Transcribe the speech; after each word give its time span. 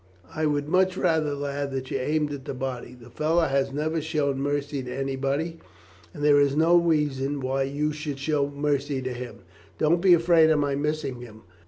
I 0.33 0.47
would 0.47 0.67
much 0.67 0.97
rather, 0.97 1.35
lad, 1.35 1.69
that 1.73 1.91
you 1.91 1.99
aimed 1.99 2.33
at 2.33 2.45
the 2.45 2.55
body. 2.55 2.97
The 2.99 3.11
fellow 3.11 3.43
has 3.45 3.71
never 3.71 4.01
shown 4.01 4.41
mercy 4.41 4.81
to 4.81 4.91
anyone, 4.91 5.61
and 6.11 6.23
there 6.23 6.39
is 6.39 6.55
no 6.55 6.75
reason 6.75 7.39
why 7.39 7.61
you 7.65 7.91
should 7.93 8.17
show 8.17 8.49
mercy 8.49 8.99
to 9.03 9.13
him." 9.13 9.41
"Don't 9.77 10.01
be 10.01 10.15
afraid 10.15 10.49
of 10.49 10.57
my 10.57 10.73
missing 10.73 11.21
him." 11.21 11.43